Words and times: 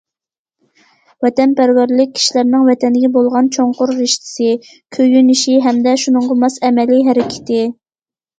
ۋەتەنپەرۋەرلىك 1.25 2.15
كىشىلەرنىڭ 2.19 2.63
ۋەتەنگە 2.69 3.09
بولغان 3.17 3.51
چوڭقۇر 3.59 3.93
رىشتىسى، 3.99 4.49
كۆيۈنۈشى 4.99 5.59
ھەمدە 5.67 5.95
شۇنىڭغا 6.07 6.39
ماس 6.47 6.59
ئەمەلىي 6.65 7.07
ھەرىكىتى. 7.11 7.63